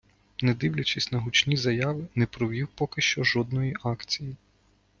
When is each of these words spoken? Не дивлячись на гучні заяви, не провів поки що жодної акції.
Не 0.41 0.53
дивлячись 0.53 1.11
на 1.11 1.19
гучні 1.19 1.57
заяви, 1.57 2.07
не 2.15 2.25
провів 2.25 2.67
поки 2.75 3.01
що 3.01 3.23
жодної 3.23 3.75
акції. 3.83 4.35